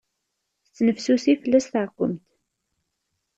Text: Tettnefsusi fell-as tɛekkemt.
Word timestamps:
Tettnefsusi 0.63 1.33
fell-as 1.41 1.65
tɛekkemt. 1.71 2.25